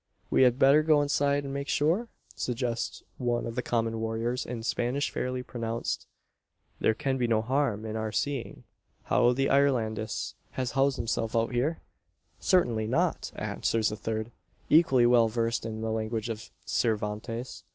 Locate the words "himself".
10.97-11.35